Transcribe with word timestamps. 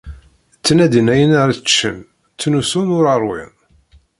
Ttnadin 0.57 1.07
ayen 1.13 1.31
ara 1.41 1.55
ččen; 1.59 1.97
ttnusun 2.07 2.93
ur 2.97 3.05
ṛwin. 3.21 3.51